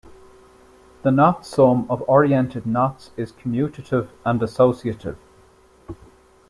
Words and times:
The 1.03 1.11
knot 1.11 1.45
sum 1.45 1.85
of 1.87 2.01
oriented 2.09 2.65
knots 2.65 3.11
is 3.17 3.31
commutative 3.31 4.09
and 4.25 4.41
associative. 4.41 5.19